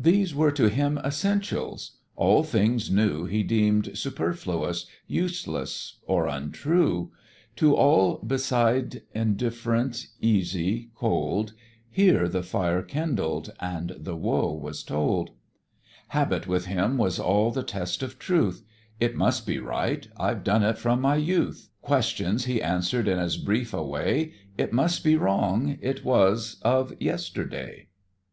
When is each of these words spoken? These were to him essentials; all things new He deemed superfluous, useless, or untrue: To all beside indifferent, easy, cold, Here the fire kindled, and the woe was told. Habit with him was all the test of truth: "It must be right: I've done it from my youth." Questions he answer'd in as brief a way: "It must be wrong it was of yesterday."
These 0.00 0.34
were 0.34 0.50
to 0.50 0.68
him 0.68 0.98
essentials; 0.98 1.98
all 2.16 2.42
things 2.42 2.90
new 2.90 3.24
He 3.26 3.44
deemed 3.44 3.96
superfluous, 3.96 4.86
useless, 5.06 6.00
or 6.08 6.26
untrue: 6.26 7.12
To 7.54 7.72
all 7.76 8.16
beside 8.18 9.02
indifferent, 9.14 10.08
easy, 10.20 10.90
cold, 10.96 11.52
Here 11.88 12.26
the 12.28 12.42
fire 12.42 12.82
kindled, 12.82 13.52
and 13.60 13.90
the 13.96 14.16
woe 14.16 14.50
was 14.52 14.82
told. 14.82 15.30
Habit 16.08 16.48
with 16.48 16.66
him 16.66 16.98
was 16.98 17.20
all 17.20 17.52
the 17.52 17.62
test 17.62 18.02
of 18.02 18.18
truth: 18.18 18.64
"It 18.98 19.14
must 19.14 19.46
be 19.46 19.60
right: 19.60 20.04
I've 20.18 20.42
done 20.42 20.64
it 20.64 20.78
from 20.78 21.00
my 21.00 21.14
youth." 21.14 21.68
Questions 21.80 22.46
he 22.46 22.60
answer'd 22.60 23.06
in 23.06 23.20
as 23.20 23.36
brief 23.36 23.72
a 23.72 23.84
way: 23.84 24.32
"It 24.58 24.72
must 24.72 25.04
be 25.04 25.14
wrong 25.14 25.78
it 25.80 26.02
was 26.04 26.56
of 26.62 26.92
yesterday." 27.00 27.86